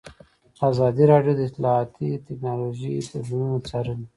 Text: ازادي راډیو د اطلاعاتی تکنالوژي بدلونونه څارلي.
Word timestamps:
ازادي 0.69 1.03
راډیو 1.11 1.33
د 1.37 1.41
اطلاعاتی 1.49 2.09
تکنالوژي 2.27 2.93
بدلونونه 3.13 3.57
څارلي. 3.69 4.05